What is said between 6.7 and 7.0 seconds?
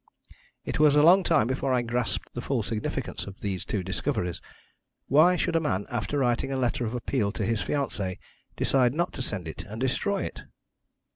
of